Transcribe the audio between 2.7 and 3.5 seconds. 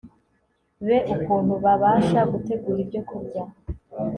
ibyokurya